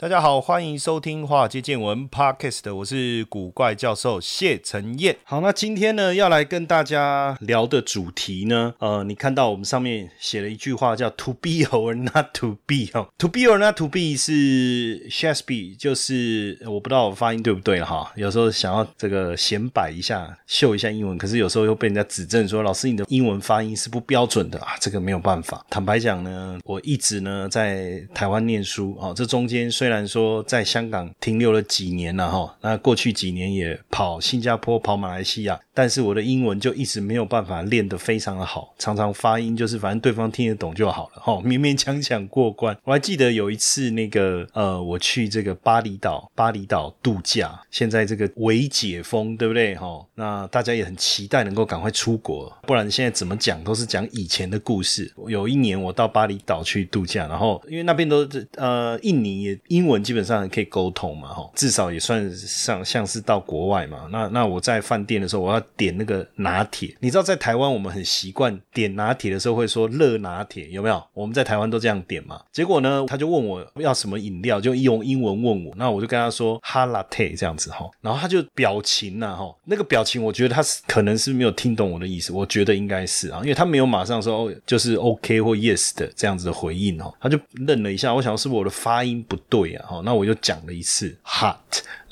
[0.00, 5.14] 大家好，欢迎收听《华尔街见闻》Podcast，我是古怪教授谢承彦。
[5.24, 18.10] 好，那今天呢要来跟大家聊的主题呢，呃，你看到我们上面写了一句话叫 “To be or not to be” 哦，“To be or not to be” 是 Shakespeare，就是我不知道我发音对不对哈。
[18.16, 25.62] 有时候想要这个显摆一下，秀一下英文，可是有时候又被人家指正说，老师你的英文发音是不标准的啊，这个没有办法。
[25.68, 42.76] 坦白讲呢，我一直呢在台湾念书啊，这中间虽虽然说在香港停留了几年了哈，那过去几年也跑新加坡、跑马来西亚，但是我的英文就一直没有办法练得非常的好，常常发音就是反正对方听得懂就好了哈， 勉勉强强过关。
[42.84, 50.04] 我还记得有一次那个呃，我去这个巴厘岛，巴厘岛度假，现在这个微解封，对不对哈？
[50.16, 55.10] 那大家也很期待能够赶快出国，不然现在怎么讲都是讲以前的故事。
[55.28, 64.06] 有一年我到巴厘岛去度假，然后因为那边都是呃印尼也英文基本上可以沟通嘛，哈，至少也算像像是到国外嘛。
[64.12, 66.94] 那那我在饭店的时候，我要点那个拿铁。
[67.00, 71.02] 你知道在台湾我们很习惯点拿铁的时候会说热拿铁，有没有？
[71.12, 72.40] 我们在台湾都这样点嘛。
[72.52, 75.74] 结果呢，他就问我要什么饮料，就用英文问我。
[75.76, 77.88] 那我就跟他说哈拉特这样子哈。
[78.00, 88.12] 然后他就表情呐哈，那个表情我觉得他是可能是没有听懂我的意思，我觉得应该是啊，因为他没有马上说就是 OK 或 Yes 的这样子的回应哦，他就愣了一下。
[88.14, 89.78] 我想是不是我的发音不对？
[89.84, 91.56] 好，那我就讲了一次 hot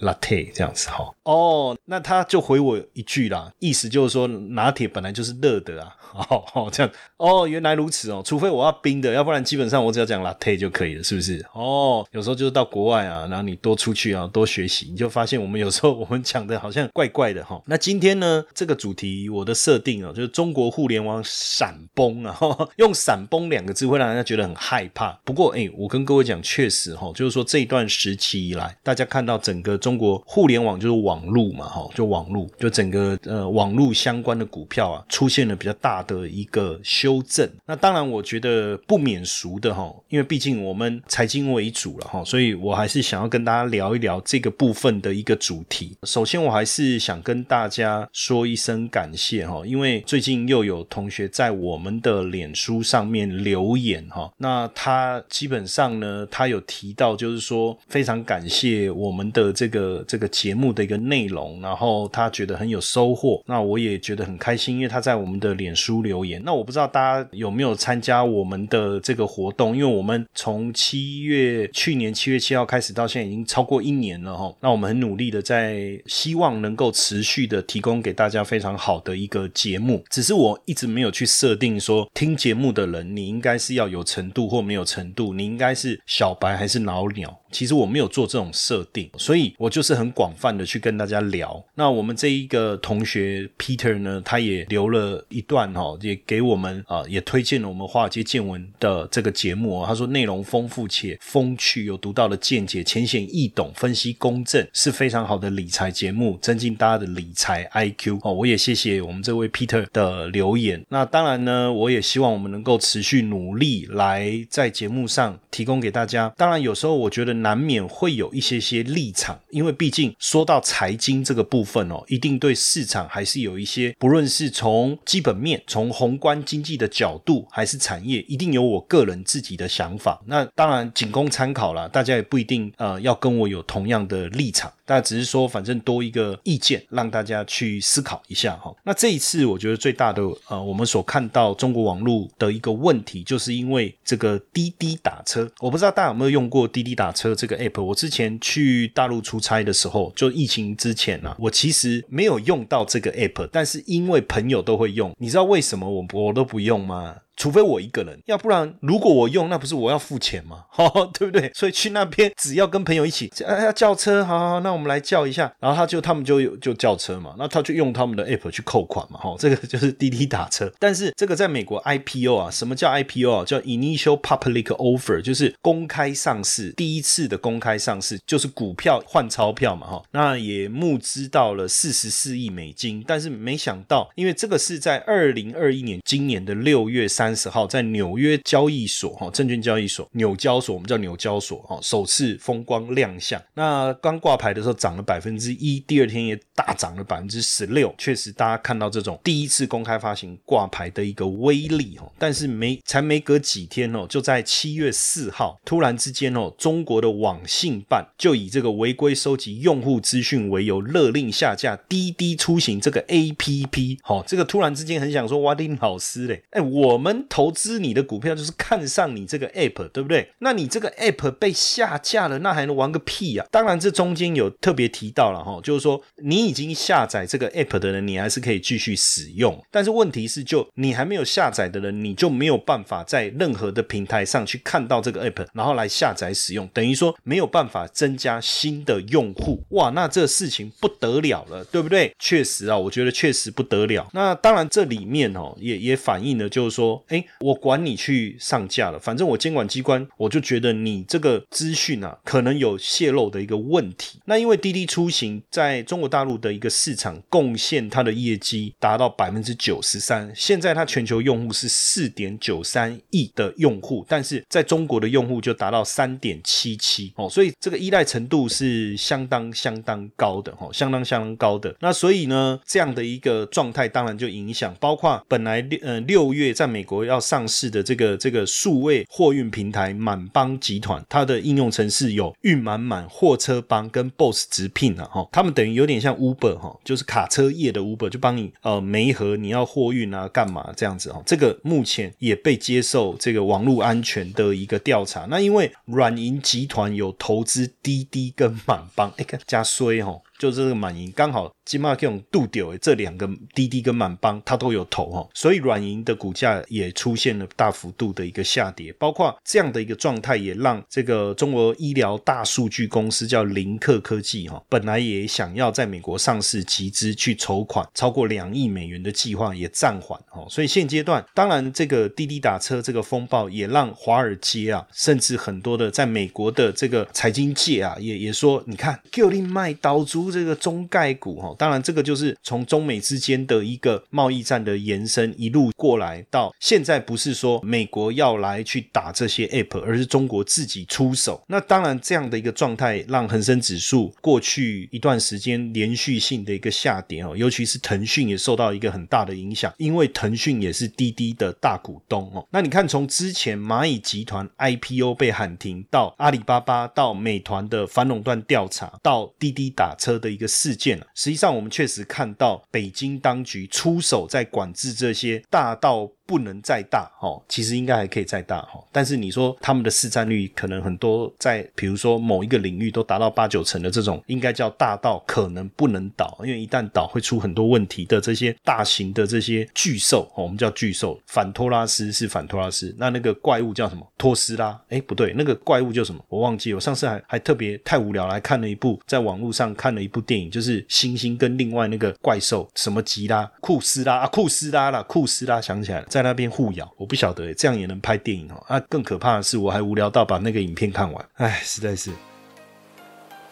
[0.00, 1.08] latte 这样子哈。
[1.24, 5.94] 哦，那他就回我一句啦，意思就是说拿铁本来就是热的啊。
[6.54, 8.22] 哦，这样哦，原来如此哦。
[8.24, 11.44] 除非我要冰的，要不然基本上我只要讲 latte 就可以了，是不是？
[11.52, 17.60] 哦，有时候就是到国外啊，然后你多出去啊，多学习，你就发现我们有时候我们讲的好像怪怪的哈。
[17.66, 22.36] 那今天呢，这个主题我的设定哦，就是中国互联网闪崩啊，
[22.76, 25.12] 用闪崩两个字会让人家觉得很害怕。
[25.24, 35.98] 不过哎，我跟各位讲，确实哈，就是说这一段时期以来，大家看到整个中中国互联网就是网络嘛哈，就网络，就整个呃网络相关的股票啊，出现了比较大。
[36.08, 45.94] 的一个修正，那当然我觉得不免俗的哈，因为毕竟我们财经为主了哈，所以我还是想要跟大家聊一聊这个部分的一个主题。
[46.04, 65.68] 首先，我还是想跟大家说一声感谢哈，因为最近又有同学在我们的脸书上面留言哈，那他基本上呢，他有提到就是说非常感谢我们的这个这个节目的一个内容，然后他觉得很有收获，那我也觉得很开心，因为他在我们的脸。
[65.78, 74.52] 书留言，那我不知道大家有没有参加我们的这个活动，因为我们从七月去年七月七号开始到现在已经超过一年了哈。
[74.60, 87.38] 那我们很努力的在希望能够持续的提供给大家非常好的一个节目，只是我一直没有去设定说听节目的人你应该是要有程度或没有程度，你应该是小白还是老鸟。
[87.50, 91.64] 其实我没有做这种设定，所以我就是很广泛的去跟大家聊。
[91.74, 99.84] 那我们这一个同学 Peter 呢，他也留了一段哈，也给我们啊，也推荐了我们华尔街见闻的这个节目。
[99.86, 108.34] 他说内容丰富且风趣，有独到的见解，浅显易懂，分析公正，是非常好的理财节目，增进大家的理财 IQ 哦。
[108.34, 110.84] 我也谢谢我们这位 Peter 的留言。
[110.90, 116.30] 那当然呢，我也希望我们能够持续努力来在节目上提供给大家。
[116.36, 117.37] 当然有时候我觉得。
[117.42, 130.20] 难免会有一些些立场，因为毕竟说到财经这个部分哦，一定对市场还是有一些，不论是从基本面、从宏观经济的角度，还是产业，一定有我个人自己的想法。
[130.26, 134.72] 那当然仅供参考了，大家也不一定呃要跟我有同样的立场。
[134.84, 138.74] 大家只是说，反正多一个意见，让大家去思考一下哈。
[138.84, 145.50] 那这一次，我觉得最大的呃，我们所看到中国网络的一个问题，就是因为这个滴滴打车。
[145.60, 147.82] 我不知道大家有没有用过滴滴打车这个 app。
[147.82, 157.16] 我之前去大陆出差的时候，就疫情之前啊，我其实没有用到这个 app，但是因为朋友都会用，你知道为什么我我都不用吗？
[157.38, 160.64] 除非我一个人，要不然如果我用，那不是我要付钱吗？
[160.76, 161.50] 哦， 对不对？
[161.54, 170.70] 所以去那边只要跟朋友一起，哎，要叫车，好好，那我们来叫一下，然后他就他们就就叫车嘛，那他就用他们的 app 去扣款嘛，哈，这个就是滴滴打车。
[170.78, 173.44] 但是这个在美国 IPO 啊，什么叫 IPO 啊？
[173.44, 193.38] 叫 Initial Public Offer，就是公开上市，第一次的公开上市，就是股票换钞票嘛，哈，那也募资到了四十四亿美金，但是没想到，因为这个是在二零二一年今年的六月三三十号，在纽约交易所，哈，证券交易所纽交所，我们叫纽交所，哈，首次风光亮相。
[193.52, 220.30] 那刚挂牌的时候涨了百分之一，第二天也大涨了百分之十六，确实大家看到这种第一次公开发行挂牌的一个威力，哈，但是没才没隔几天哦，就在七月四号，突然之间哦，中国的网信办就以这个违规收集用户资讯为由，勒令下架滴滴出行这个 A P P，好，这个突然之间很想说，哇，丁老师嘞，哎，我们投资你的股票就是看上你这个 App，对不对？
[220.40, 223.46] 那你这个 App 被下架了，那还能玩个屁呀？
[223.50, 239.62] 当然，这中间有特别提到了哈，就是说你已经下载这个 App 的人，你还是可以继续使用，但是问题是，就你还没有下载的人，你就没有办法在任何的平台上去看到这个 App，然后来下载使用，等于说没有办法增加新的用户。
[239.70, 242.14] 哇，那这事情不得了了，对不对？
[242.18, 244.08] 确实啊，我觉得确实不得了。
[244.12, 254.20] 那当然，这里面哦，也也反映了，就是说，哎，我管你去上架了，反正我监管机关，我就觉得你这个资讯啊，可能有泄露的一个问题。
[254.26, 271.74] 那因为滴滴出行在中国大陆的一个市场贡献，它的业绩达到百分之九十三，现在它全球用户是四点九三亿的用户，但是在中国的用户就达到三点七七哦，所以这个依赖程度是相当相当高的哦，相当相当高的。
[271.80, 295.26] 那所以呢，这样的一个状态当然就影响，包括本来六呃六月在美国要上市的这个这个数位货运平台满帮集团，它的应用程式有运满满、货车帮跟 Boss 直聘啊哈，他们等于有点像 Uber 哈，就是卡车业的 Uber，就帮你呃媒合你要货运啊干嘛这样子哈，这个目前也被接受这个网络安全的一个调查。
[295.28, 300.18] 那因为软银集团有投资滴滴跟满帮，哎看加衰哈。
[300.38, 330.27] 就是这个满盈刚好金马这种度丢这两个滴滴跟满帮它都有投哈，所以软银的股价也出现了大幅度的一个下跌，包括这样的一个状态也让这个中国医疗大数据公司叫林克科技哈，本来也想要在美国上市集资去筹款超过两亿美元的计划也暂缓哈，所以现阶段当然这个滴滴打车这个风暴也让华尔街啊，甚至很多的在美国的这个财经界啊也也说你看 Q 令卖刀猪。
[330.30, 341.42] 这个中概股哈，当然这个就是从中美之间的一个贸易战的延伸一路过来，到现在不是说美国要来去打这些 app，而是中国自己出手。
[341.46, 352.46] 那当然这样的一个状态，让恒生指数过去一段时间连续性的一个下跌哦，尤其是腾讯也受到一个很大的影响，因为腾讯也是滴滴的大股东哦。
[352.50, 360.17] 那你看从之前蚂蚁集团 IPO 被喊停，到阿里巴巴，到美团的反垄断调查，到滴滴打车。
[360.18, 366.10] 的一个事件了，实际上我们确实看到北京当局出手在管制这些大到。
[366.28, 368.84] 不能再大哦，其实应该还可以再大哈。
[368.92, 381.18] 但是你说他们的市占率可能很多，在比如说某一个领域都达到八九成的这种，应该叫大到可能不能倒，因为一旦倒会出很多问题的这些大型的这些巨兽哦，我们叫巨兽。
[381.26, 384.06] 反托拉斯是反托拉斯，那那个怪物叫什么？
[384.18, 384.78] 托斯拉？
[384.90, 386.22] 哎，不对，那个怪物叫什么？
[386.28, 386.74] 我忘记。
[386.74, 396.06] 我上次还还特别太无聊来看了一部，在网络上看了一部电影，就是猩猩跟另外那个怪兽什么吉拉库斯拉啊，库斯拉啦，库斯拉想起来了。
[396.18, 398.60] 在那边互咬，我不晓得这样也能拍电影哦。
[398.66, 402.10] 啊，更可怕的是，我还无聊到把那个影片看完，唉，实在是。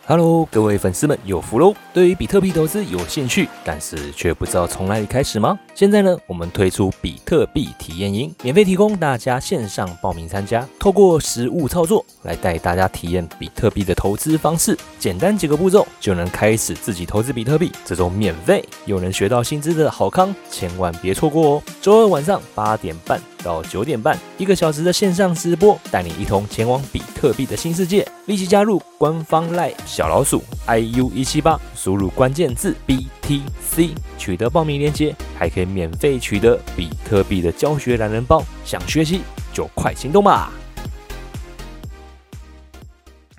[0.08, 1.74] Hello，各位粉丝们有福喽！
[1.92, 5.58] 对于比特币投资有兴趣，但是却不知道从哪里开始吗？
[5.74, 17.72] 现在呢，我们推出比特币体验营，免费提供大家线上报名参加，透过实物操作来带大家体验比特币的投资方式，简单几个步骤就能开始自己投资比特币。
[17.84, 21.62] 这种免费又能学到薪资的好康，千万别错过哦！
[21.82, 23.20] 周二晚上八点半。
[23.42, 28.06] 到九点半，一个小时的线上直播，带你一同前往比特币的新世界。
[28.26, 38.42] 立即加入官方赖小老鼠 iu 一七八，输入关键字 BTC，取得报名链接，还可以免费取得比特币的教学懒人包。
[38.64, 39.20] 想学习
[39.52, 40.50] 就快行动吧！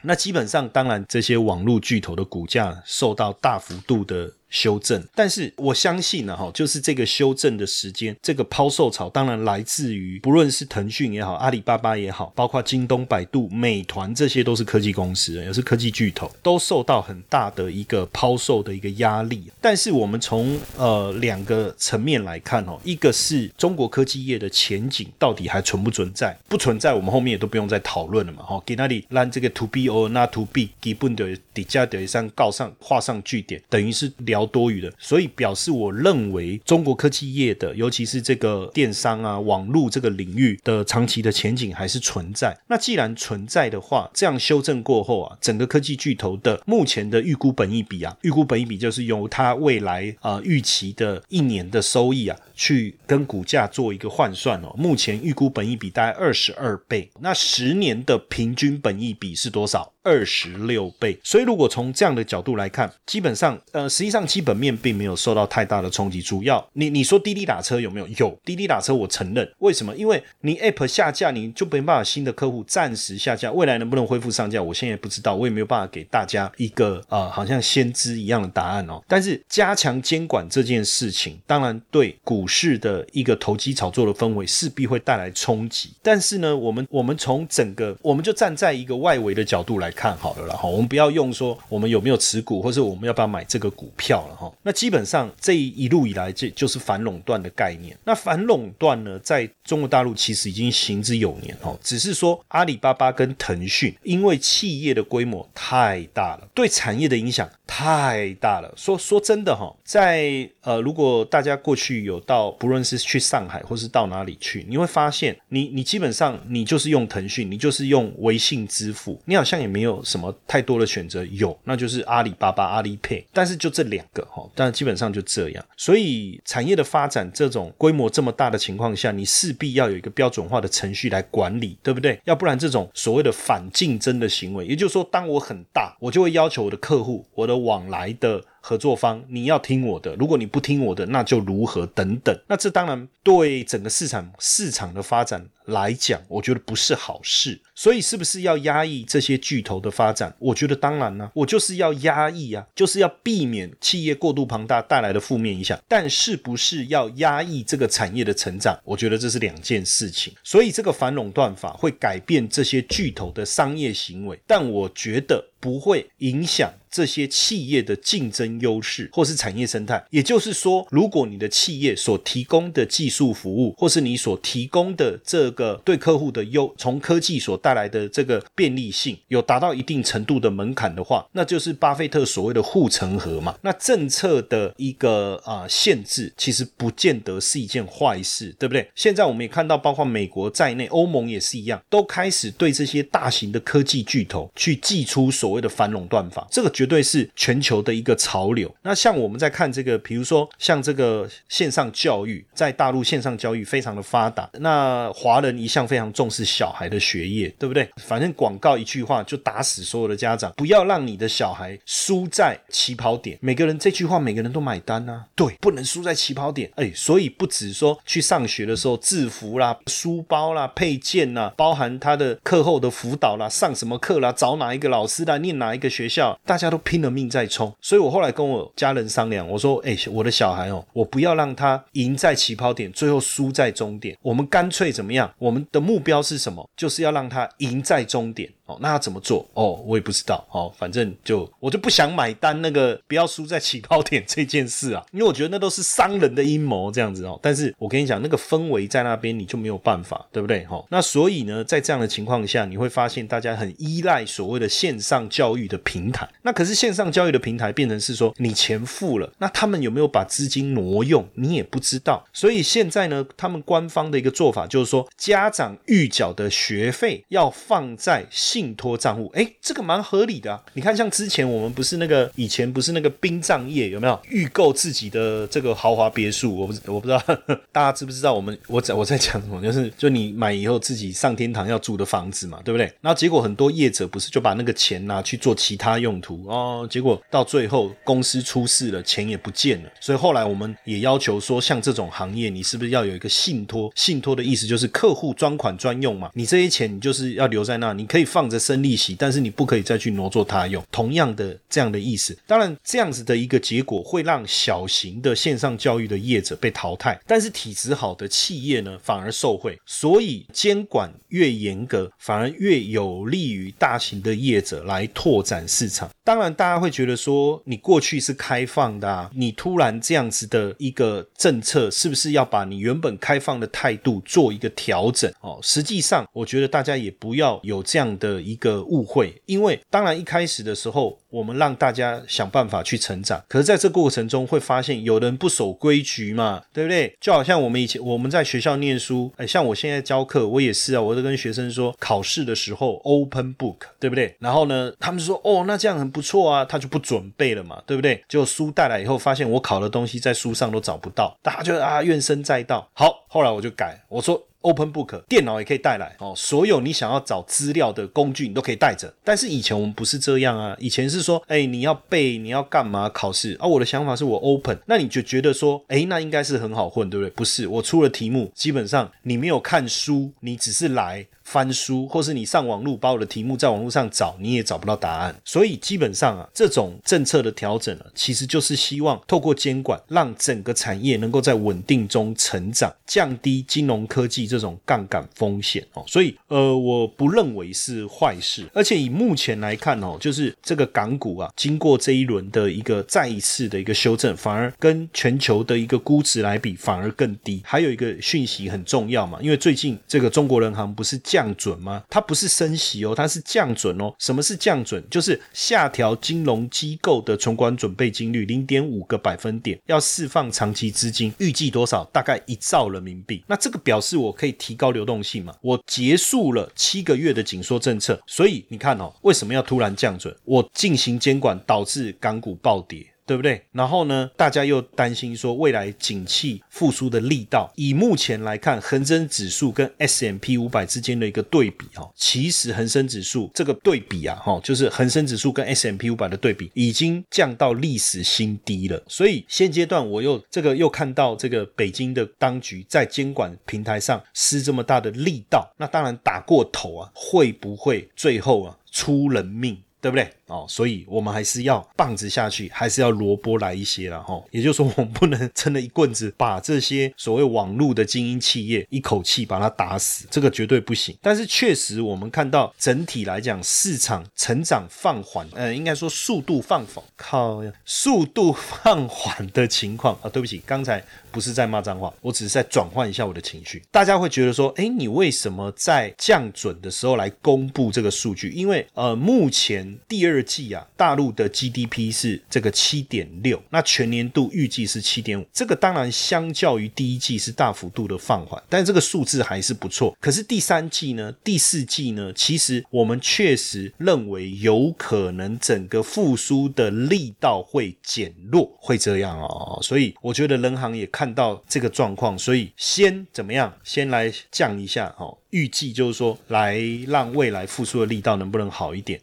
[0.01, 4.32] 那基本上，当然这些网络巨头的股价受到大幅度的。
[4.50, 5.04] 修正。
[5.13, 19.44] 但是我相信呢，哈，就是这个修正的时间，这个抛售潮，当然来自于不论是腾讯也好，阿里巴巴也好，包括京东、百度、美团，这些都是科技公司，也是科技巨头，都受到很大的一个抛售的一个压力。
[19.62, 26.38] 但是我们从呃两个层面来看哦，一个是中国科技业的前景到底还存不存在？
[26.48, 42.58] 不存在，我们后面也都不用再讨论了嘛，哈，给那里让这个 to B or not to B 基本的底价等于上告上画上句点，等于是聊多余的，所以表示我认为中国科技业的，尤其是这个电商啊、网络这个领域的长期的前景还是存在。
[42.67, 54.74] 那既然存在的话，这样修正过后啊，整个科技巨头的目前的预估本益比啊，预估本益比就是由它未来啊预期的一年的收益啊，去跟股价做一个换算哦。
[54.77, 59.94] 目前预估本益比大概二十二倍，那十年的平均本益比是多少？
[60.03, 66.22] 二十六倍，所以如果从这样的角度来看，基本上，呃，实际上基本面并没有受到太大的冲击。
[66.22, 68.07] 主要，你你说滴滴打车有没有？
[68.17, 69.51] 有滴滴打车，我承认。
[69.60, 69.96] 为什么？
[69.96, 79.03] 因为你 App 下架，你就没办法新的客户暂时下架，未来能不能恢复上架，我现在也不知道，我也没有办法给大家一个呃，好像先知一样的答案哦。
[79.07, 85.89] 但是加强监管这件事情，当然对股市的一个投机炒作的氛围势必会带来冲击。
[86.01, 89.91] 但是呢，我们我们从整个，我们就站在一个外围的角度来。
[89.98, 94.52] 看好了啦哈，我们不要用说我们有没有持股，或者我们要不要买这个股票好了哈。
[94.64, 97.96] 那基本上这一路以来，这就是反垄断的概念。
[98.04, 107.48] 那反垄断呢，在中国大陆其实已经行之有年哦，只是说阿里巴巴跟腾讯因为企业的规模太大了，对产业的影响。
[107.70, 125.66] 太大了，说说真的哈，在呃，如果大家过去有到，不论是去上海或是到哪里去，你会发现，你你基本上你就是用腾讯，你就是用微信支付，你好像也没有什么太多的选择，有那就是阿里巴巴、阿里 Pay，但是就这两个哈，但基本上就这样。
[125.76, 132.20] 所以产业的发展这种规模这么大的情况下，你势必要有一个标准化的程序来管理，对不对？
[132.24, 137.58] 要不然这种所谓的反竞争的行为，也就是说，当我很大，我就会要求我的客户，我的。
[137.58, 142.40] 往来的合作方，你要听我的，如果你不听我的，那就如何等等。
[142.48, 147.60] 那这当然对整个市场市场的发展来讲，我觉得不是好事。
[147.76, 150.36] 所以是不是要压抑这些巨头的发展？
[150.40, 155.80] 我觉得当然呢，我就是要压抑啊，就是要避免企业过度庞大带来的负面影响。
[155.88, 158.80] 但是不是要压抑这个产业的成长？
[158.84, 160.34] 我觉得这是两件事情。
[160.44, 170.04] 所以这个反垄断法会改变这些巨头的商业行为，但我觉得不会影响这些企业的竞争优势或是产业生态。
[170.10, 183.58] 也就是说，如果你的企业所提供的技术服务，或是你所提供的这个对客户的优，从科技所带来的这个便利性有达到一定程度的门槛的话，那就是巴菲特所谓的护城河嘛。
[183.64, 188.90] 那政策的一个啊限制，其实不见得是一件坏事，对不对？
[188.96, 198.74] 现在我们也看到，包括美国在内，欧盟也是一样，都开始对这些大型的科技巨头去寄出所谓的反垄断法，这个绝对是全球的一个潮流。
[198.84, 207.54] 那像我们在看这个，比如说像这个线上教育，在大陆线上教育非常的发达，那华人一向非常重视小孩的学业。
[207.60, 207.88] 对不对？
[207.98, 213.38] 反正广告一句话就打死所有的家长，不要让你的小孩输在起跑点。
[213.42, 215.25] 每个人这句话，每个人都买单啊。
[215.36, 216.72] 对，不能输在起跑点。
[216.75, 227.74] 哎，所以不止说去上学的时候，制服啦、书包啦、配件啦，包含他的课后的辅导啦、上什么课啦、找哪一个老师啦、念哪一个学校，大家都拼了命在冲。
[227.82, 234.18] 所以我后来跟我家人商量，我说：哎，我的小孩哦，我不要让他赢在起跑点，最后输在终点。
[234.22, 235.34] 我们干脆怎么样？
[235.39, 236.70] 我们的目标是什么？
[236.75, 237.50] 就是要让他。
[237.58, 238.51] 赢在终点。
[238.68, 239.48] 哦，那要怎么做？
[239.54, 240.46] 哦，我也不知道。
[240.52, 247.40] 哦，反正就我就不想买单那个不要输在起跑点 这件事啊，因为我觉得那都是商人的阴谋这样子哦。
[247.42, 250.66] 但是我跟你讲，那个氛围在那边你就没有办法，对不对？
[250.66, 256.28] 哈，那所以呢，在这样的情况下，你会发现大家很依赖所谓的线上教育的平台。
[256.42, 262.26] 那可是线上教育的平台变成是说你钱付了，那他们有没有把资金挪用，你也不知道。
[262.34, 268.26] 所以现在呢，他们官方的一个做法就是说，家长预缴的学费要放在。
[268.58, 270.60] 信托账户，哎，这个蛮合理的啊。
[270.74, 276.56] 你看，像之前我们不是那个以前不是那个殡葬业有没有预购自己的这个豪华别墅？
[276.56, 277.22] 我不我不知道
[277.72, 278.34] 大家知不知道？
[278.34, 279.62] 我们我在我在讲什么？
[279.62, 282.92] 就是就你买以后自己上天堂要住的房子嘛，对不对？
[283.00, 289.90] 然后结果很多业者不是就把那个钱拿去做其他用途哦，结果到最后公司出事了，钱也不见了。
[290.00, 293.92] 所以后来我们也要求说，像这种行业，你是不是要有一个信托？
[293.94, 298.47] 信托的意思就是客户专款专用嘛，你这些钱你就是要留在那，你可以放。
[298.48, 302.38] 放着生利息，但是你不可以再去挪作他用，同样的这样的意思。
[302.48, 309.77] 当然，这样子的一个结果会让小型的线上教育的业者被淘汰，但是体质好的企业呢反而受惠。
[309.86, 316.10] 所以监管越严格，反而越有利于大型的业者来拓展市场。
[316.24, 325.30] 当然，大家会觉得说，你过去是开放的，你突然这样子的一个政策，是不是要把你原本开放的态度做一个调整？
[325.42, 331.17] 哦，实际上，我觉得大家也不要有这样的一个误会，因为当然一开始的时候。
[331.29, 337.13] 我们让大家想办法去成长，可是在这过程中会发现有人不守规矩嘛，对不对？
[337.20, 344.34] 就好像我们以前我们在学校念书，哎，像我现在教课，我也是啊，我都跟学生说，考试的时候 open book，对不对？
[344.39, 348.24] 然后呢，他们说哦，那这样很不错啊，他就不准备了嘛，对不对？
[348.29, 352.89] 就书带来以后，发现我考的东西在书上都找不到，大家就啊怨声载道。
[352.94, 354.41] 好，后来我就改，我说。
[354.62, 359.14] Open Book 电脑也可以带来哦，所有你想要找资料的工具你都可以带着。
[359.24, 363.68] 但是以前我们不是这样啊，以前是说，哎，你要背，你要干嘛考试而？
[363.68, 367.30] 我的想法是我 Open，那你就觉得说，哎，那应该是很好混，对不对？
[367.32, 371.28] 不是，我出了题目，基本上你没有看书，你只是来。
[371.48, 375.34] 翻书，或是你上网络把我的题目在网络上找，你也找不到答案。
[375.46, 386.04] 所以基本上啊，这种政策的调整呢，其实就是希望透过监管，让整个产业能够在稳定中成长，降低金融科技这种杠杆风险哦。
[386.06, 388.66] 所以呃，我不认为是坏事。
[388.74, 397.62] 而且以目前来看哦，就是这个港股啊，经过这一轮的一个再一次的一个修正，反而跟全球的一个估值来比，反而更低。
[397.63, 401.37] 还有一个讯息很重要嘛，因为最近这个中国人行不是降。
[401.38, 402.01] 降准吗？
[402.10, 404.12] 它不是升息哦，它是降准哦。
[404.17, 405.03] 什么是降准？
[405.08, 412.03] 就是下调金融机构的存款准备金率零点五个百分点，要释放长期资金，预计多少？
[412.06, 413.44] 大概一兆人民币。
[413.46, 415.53] 那这个表示我可以提高流动性嘛？
[415.62, 420.36] 我结束了七个月的紧缩政策，所以你看哦，为什么要突然降准？
[420.44, 423.06] 我进行监管导致港股暴跌。
[423.27, 423.62] 对不对？
[423.74, 427.69] 然后呢，大家又担心说未来景气复苏的力道。
[427.75, 439.03] 以目前来看，恒生指数跟 S M P 五百之间的一个对比，哈，其实恒生指数这个对比啊，哈，就是恒生指数跟 S M P 五百的对比，已经降到历史新低了。
[439.09, 449.77] 所以现阶段我又这个又看到这个北京的当局在监管平台上施这么大的力道，那当然打过头啊，会不会最后啊出人命？
[450.00, 450.31] 对不对？
[450.48, 454.42] 哦，所以我们还是要棒子下去，还是要萝卜来一些了哈。
[454.50, 461.18] 也就是说，我们不能真的一棍子把这些所谓网络的精英企业一口气把它打死，这个绝对不行。
[461.22, 470.29] 但是确实，我们看到整体来讲，市场成长放缓，呃，应该说速度放缓，靠，速度放缓的情况啊。
[470.29, 473.83] 对不起，刚才不是在骂脏话，我只是在转换一下我的情绪。
[473.92, 478.50] 大家会觉得说，哎，你为什么在降准的时候来公布这个数据？
[478.51, 480.37] 因为呃，目前第二。
[480.38, 490.16] 二季啊，大陆的 GDP 是这个七点六，那全年度预计是七点五，这个当然相较于第一季是大幅度的放缓，但这个数字还是不错。
[490.22, 499.80] 可是第三季呢，第四季呢，其实我们确实认为有可能整个复苏的力道会减弱，会这样哦。
[499.82, 509.20] 所以我觉得人行也看到这个状况，所以先怎么样，先来降一下哦，预计就是说来让未来复苏的力道能不能好一点。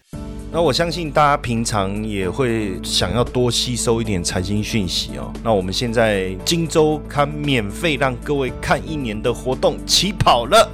[0.54, 5.28] 那我相信大家平常也会想要多吸收一点财经讯息哦。
[5.42, 10.70] 那我们现在金周刊免费让各位看一年的活动起跑了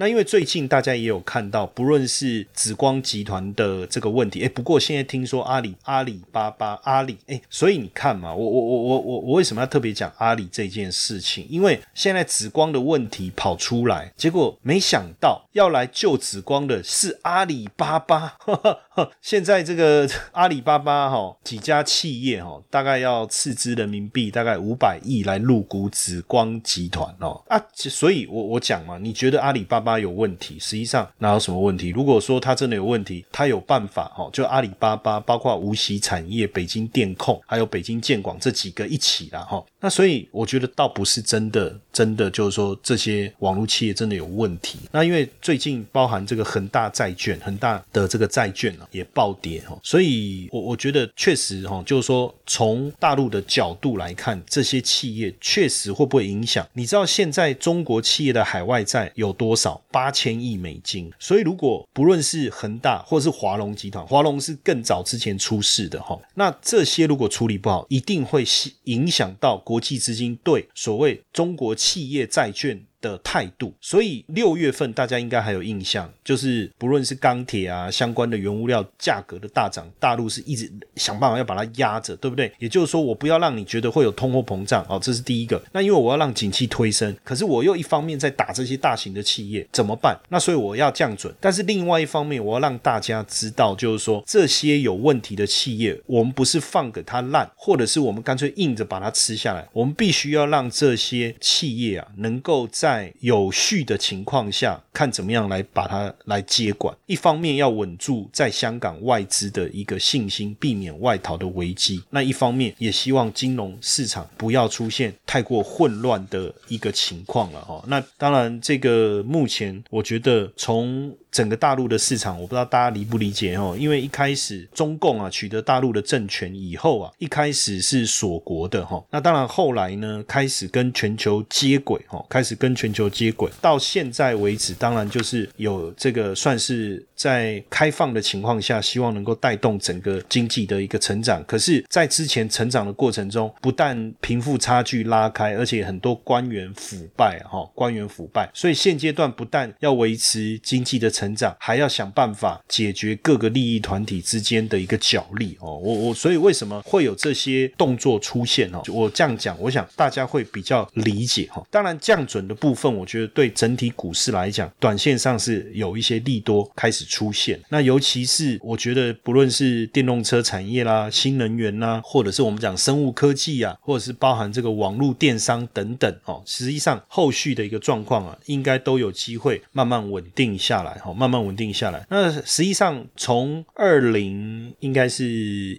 [0.00, 11.46] 那因为最近大家也有看到，不论是紫光集团的这个问题，哎，不过现在听说阿里、阿里巴巴、阿里，哎，所以你看嘛，我我我我我我为什么要特别讲阿里这件事情？
[11.50, 18.38] 因为现在紫光的问题跑出来，结果没想到要来救紫光的是阿里巴巴。
[19.22, 30.00] 现在这个 阿里巴巴哈几家企业哈，大概要斥资人民币大概五百亿来入股紫光集团哦啊，所以我我讲嘛，你觉得阿里巴巴？
[30.00, 31.88] 有问题，实际上哪有什么问题？
[31.88, 39.62] 如果说它真的有问题，它有办法哈，就阿里巴巴，包括无锡产业、北京电控，还有北京建广这几个一起了哈。
[39.80, 44.78] 那所以我觉得倒不是真的，真的就是说这些网络企业真的有问题。
[44.90, 49.78] 那因为最近包含这个恒大债券，恒大的这个债券啊，也暴跌哈。
[49.82, 56.66] 所以，我我觉得确实哈，就是说从大陆的角度来看，这些企业确实会不会影响？
[56.72, 59.80] 你知道现在中国企业的海外债有多少？
[59.90, 61.10] 八千亿美金。
[61.18, 68.44] 所以，如果不论是恒大或是华龙集团，华龙是更早之前出事的哈，那这些如果处理不好，一定会
[68.84, 72.80] 影响到国际资金对所谓中国企业债券。
[73.00, 82.52] 的态度，所以六月份大家应该还有印象，就是不论是钢铁啊相关的原物料价格的大涨，大陆是一直想办法要把它压着，对不对？
[82.58, 85.60] 也就是说，我不要让你觉得会有通货膨胀哦，这是第一个。
[85.72, 90.18] 那因为我要让景气推升，可是我又一方面在打这些大型的企业，怎么办？
[90.28, 106.92] 那所以我要降准，但是另外一方面，我要让大家知道，就是说这些有问题的企业，我们不是放给它烂，或者是我们干脆硬着把它吃下来，我们必须要让这些企业啊能够在在有序的情况下，看怎么样来把它来接管。
[107.06, 117.80] 一方面要稳住在香港外资的一个信心，避免外逃的危机；那一方面也希望金融市场不要出现太过混乱的一个情况了哈。
[117.86, 121.16] 那当然，这个目前我觉得从。
[121.30, 123.76] 整个大陆的市场，我不知道大家理不理解哦。
[123.78, 129.02] 因为一开始中共啊取得大陆的政权以后啊，一开始是锁国的哈。
[129.10, 141.44] 那当然后来呢，开始跟全球接轨哈，开始跟全球接轨，到现在为止，当然就是有这个算是在开放的情况下，希望能够带动整个经济的一个成长。
[141.44, 151.08] 可是，在之前成长的过程中，不但贫富差距拉开，而且很多官员腐败哈，官员腐败，所以现阶段不但要维持经济的。
[151.19, 158.80] 成成长还要想办法解决各个利益团体之间的一个角力哦，我我所以为什么会有这些动作出现哦？
[158.88, 161.62] 我这样讲，我想大家会比较理解哈。
[161.70, 167.60] 当然降准的部分，我觉得对整体股市来讲，短线上是有一些利多开始出现。
[167.68, 181.09] 那尤其是我觉得，不论是电动车产业啦、新能源啦，或者是我们讲生物科技啊，或者是包含这个网络电商等等哦，实际上后续的一个状况啊，应该都有机会慢慢稳定下来哈。
[181.12, 182.06] 慢慢稳定下来。
[182.08, 185.24] 那实际上从二零应该是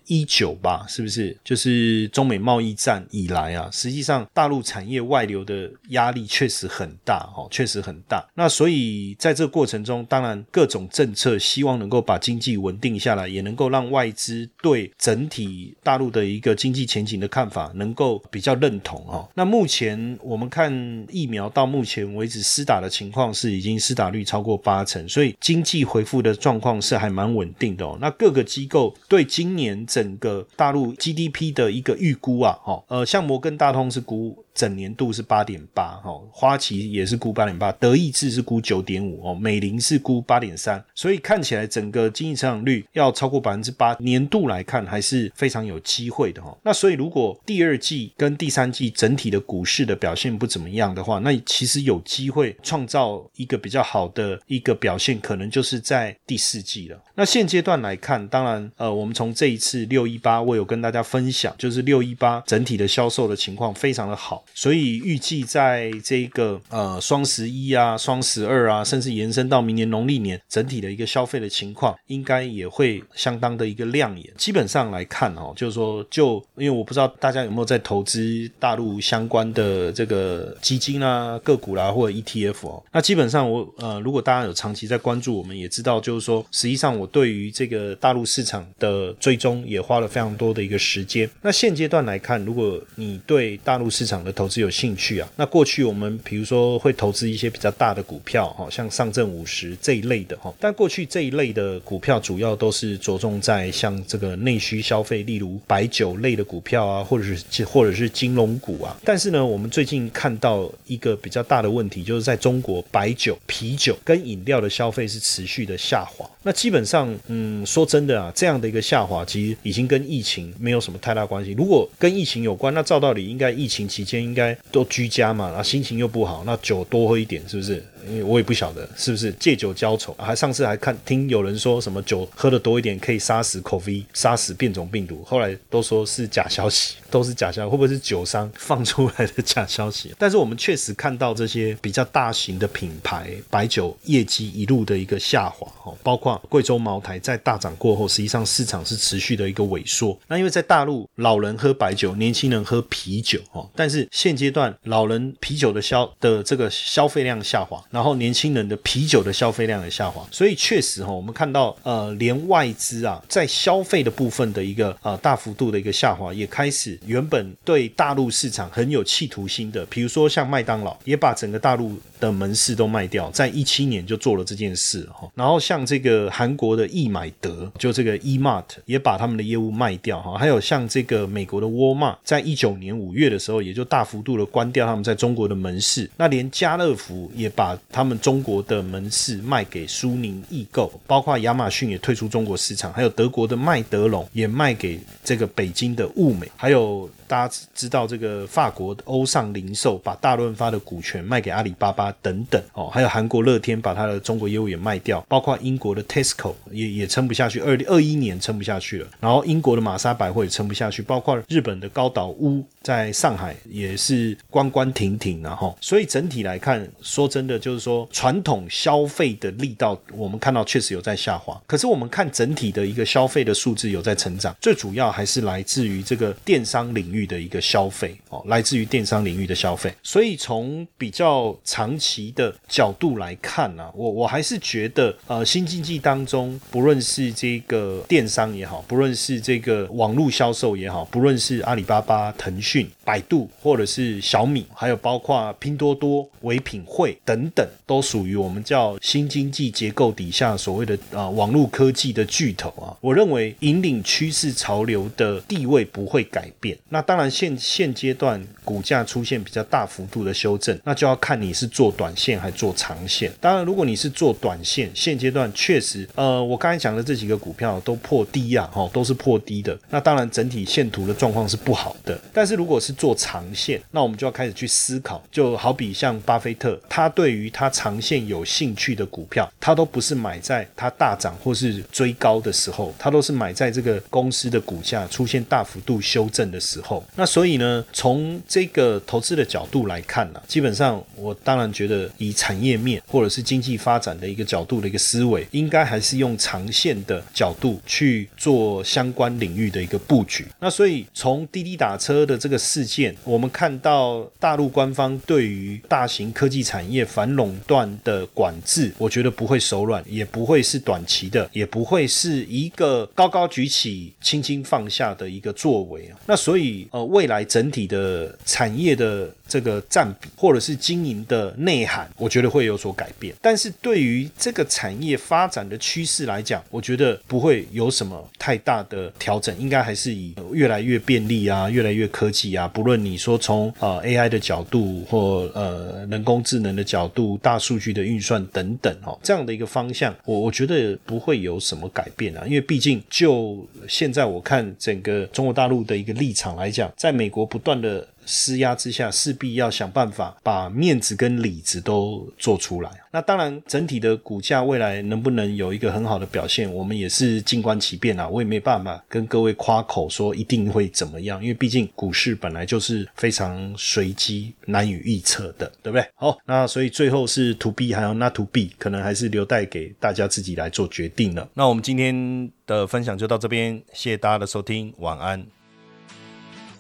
[0.06, 1.36] 一九吧，是不是？
[1.44, 8.24] 就是中美贸易战以来啊，实际上大陆产业外流的压力确实很大，哦，确实很大。
[8.36, 19.28] 那所以在这个过程中，当然各种政策希望能够把经济稳定下来，也能够让外资对整体大陆的一个经济前景的看法能够比较认同，哈。
[19.34, 20.72] 那目前我们看
[21.10, 25.21] 疫苗到目前为止施打的情况是已经施打率超过八成，所以。
[25.22, 27.96] 所以经济回复的状况是还蛮稳定的哦。
[28.02, 34.44] 那各个机构对今年整个大陆 GDP 的一个预估啊，哦，呃，像摩根大通是估。
[34.54, 46.58] 整年度是八点八，哈，花旗也是估八点八，德意志是估九点五，哦，美林是估八点三，所以看起来整个经济成长率要超过百分之八，年度来看还是非常有机会的，哈。
[46.64, 57.02] 那所以如果第二季跟第三季整体的股市的表现不怎么样的话，那其实有机会创造一个比较好的一个表现，可能就是在第四季了。
[57.16, 64.41] 那现阶段来看，当然，呃，我们从这一次六一八，我有跟大家分享，就是六一八整体的销售的情况非常的好。
[64.54, 74.32] 所以预计在这个呃双十一啊、双十二啊，甚至延伸到明年农历年，整体的一个消费的情况，应该也会相当的一个亮眼。
[74.38, 82.84] 基本上来看哦，就是说，就因为我不知道大家有没有在投资大陆相关的这个基金啊、个股啦或者 ETF 哦。
[82.92, 91.30] 那基本上我呃，如果大家有长期在关注，我们也知道，就是说，实际上我对于这个大陆市场的追踪也花了非常多的一个时间。
[91.42, 95.30] 那现阶段来看，如果你对大陆市场的投资有兴趣啊？
[95.36, 100.54] 那过去我们比如说会投资一些比较大的股票，哈，像上证五十这一类的，哈。
[100.60, 108.98] 但过去这一类的股票主要都是着重在像这个内需消费，例如白酒类的股票啊，或者是或者是金融股啊。
[109.04, 116.30] 但是呢，我们最近看到一个比较大的问题，就是在中国白酒、啤酒跟饮料的消费是持续的下滑。
[116.44, 121.52] 那基本上，嗯，说真的啊，这样的一个下滑其实已经跟疫情没有什么太大关系。
[121.52, 127.84] 如果跟疫情有关，那照道理应该疫情期间应该都居家嘛，然后心情又不好，那酒多喝一点，是不是？
[128.08, 140.14] 因为我也不晓得是不是借酒浇愁，还上次还看听有人说什么酒喝的多一点可以杀死 COVID，杀死变种病毒，后来都说是假消息，都是假消息，会不会是酒商放出来的假消息？
[140.18, 150.18] 但是我们确实看到这些比较大型的品牌白酒业绩一路的一个下滑，哈，包括贵州茅台在大涨过后，实际上市场是持续的一个萎缩。
[150.28, 157.84] 那因为在大陆老人喝白酒，年轻人喝啤酒，哈，但是现阶段老人啤酒的消的这个消费量下滑。
[157.92, 175.30] 然后年轻人的啤酒的消费量也下滑，所以确实哈，我们看到呃，连外资啊在消费的部分的一个呃大幅度的一个下滑，也开始原本对大陆市场很有企图心的，比如说像麦当劳，也把整个大陆的门市都卖掉，在一七年就做了这件事哈。
[175.36, 180.38] 然后像这个韩国的易买得，就这个 eMart 也把他们的业务卖掉哈。
[180.38, 186.10] 还有像这个美国的沃尔玛，在一九年五月的时候，也就大幅度的关掉他们在中国的门市。
[186.16, 197.10] 那连家乐福也把他们中国的门市卖给苏宁易购，包括亚马逊也退出中国市场，还有德国的麦德龙也卖给这个北京的物美，还有。
[197.32, 209.08] 大家知道这个法国欧尚零售把大润发的股权卖给阿里巴巴等等哦，还有韩国乐天把它的中国业务也卖掉，包括英国的 Tesco 也也撑不下去，二零二一年撑不下去了。
[209.22, 221.58] 然后英国的玛莎百货也撑不下去，包括日本的高岛屋在上海也是关关停停然后，所以整体来看，说真的就是说传统消费的力道，我们看到确实有在下滑。
[221.66, 227.21] 可是我们看整体的一个消费的数字有在成长，最主要还是来自于这个电商领域。
[227.26, 252.96] 的一个消费哦，来自于电商领域的消费，所以从比较长期的角度来看呢，我我还是觉得呃，新经济当中，不论是这个电商也好，不论是这个网络销售也好，不论是阿里巴巴、腾讯、百度，或者是小米，还有包括拼多多、唯品会等等，都属于我们叫新经济结构底下所谓的啊网络科技的巨头啊。
[253.02, 256.78] 我认为引领趋势潮流的地位不会改变。
[256.90, 263.30] 那当然，现现阶段股价出现比较大幅度的修正，那就要看你是做短线还是做长线。
[263.42, 269.78] 当然，如果你是做短线，现阶段确实，呃，我刚才讲的这几个股票都破低啊，哈，都是破低的。
[269.90, 272.18] 那当然，整体线图的状况是不好的。
[272.32, 287.01] 但是如果是做长线，那我们就要开始去思考，就好比像巴菲特，他对于他长线有兴趣的股票，他都不是买在它大涨或是追高的时候，他都是买在这个公司的股价出现大幅度修正的时候。
[287.16, 300.46] 那所以呢，从这个投资的角度来看呢，基本上我当然觉得以产业面或者是经济发展的一个角度的一个思维，应该还是用长线的角度去做相关领域的一个布局。
[300.60, 316.18] 那所以从滴滴打车的这个事件，我们看到大陆官方对于大型科技产业反垄断的管制，我觉得不会手软，也不会是短期的，也不会是一个高高举起、轻轻放下的一个作为啊。
[316.26, 316.88] 那所以。
[316.92, 323.36] 呃，未来整体的产业的这个占比，或者是经营的内涵，我觉得会有所改变。
[323.42, 332.66] 但是对于这个产业发展的趋势来讲，我觉得不会有什么太大的调整，应该还是以越来越便利啊，越来越科技啊。
[332.66, 342.44] 不论你说从呃 AI 的角度，或呃人工智能的角度，大数据的运算等等哦，这样的一个方向，我我觉得不会有什么改变啊。
[342.46, 346.90] 因为毕竟就现在我看整个中国大陆的一个立场来讲。
[347.02, 352.90] 在美国不断的施压之下，势必要想办法把面子跟里子都做出来。
[353.12, 358.26] 那当然，整体的股价未来能不能有一个很好的表现，我们也是静观其变啊。
[358.26, 366.08] 我也没办法跟各位夸口说一定会怎么样，因为毕竟股市本来就是非常随机、难以预测的，对不对？
[366.16, 371.46] 好，那所以最后是 to B 还有 not to B，可能还是留待给大家自己来做决定了。
[371.54, 375.61] 那我们今天的分享就到这边，谢谢大家的收听，晚安。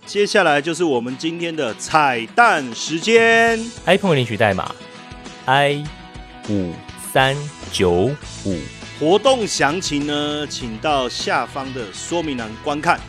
[0.05, 3.59] 接下来就是我们今天的彩蛋时间。
[3.85, 4.73] iPhone 领取代码
[5.45, 5.83] i
[6.49, 6.73] 五
[7.13, 7.35] 三
[7.71, 8.11] 九
[8.45, 8.59] 五。
[8.99, 12.99] 活动详情呢，请到下方的说明栏观看。